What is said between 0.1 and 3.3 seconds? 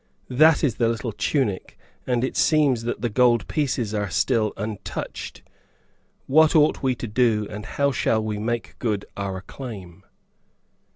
That is the little tunic, and it seems that the